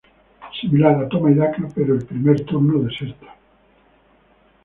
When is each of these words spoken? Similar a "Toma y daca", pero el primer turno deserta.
Similar 0.59 1.03
a 1.05 1.07
"Toma 1.09 1.29
y 1.29 1.35
daca", 1.35 1.67
pero 1.75 1.93
el 1.93 2.03
primer 2.03 2.43
turno 2.43 2.79
deserta. 2.81 3.35